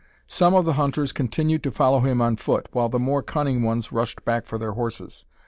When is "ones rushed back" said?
3.61-4.47